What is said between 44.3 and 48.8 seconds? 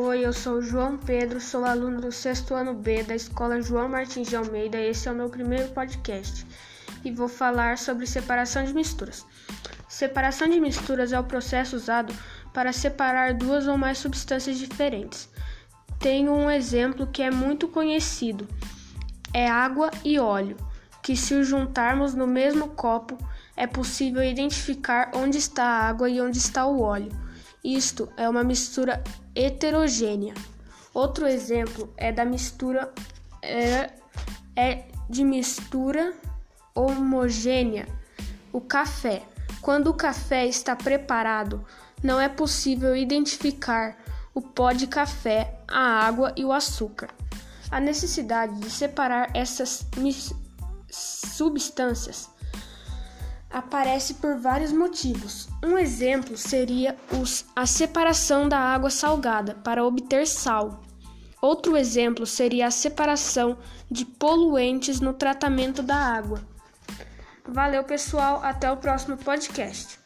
o pó de café, a água e o açúcar. A necessidade de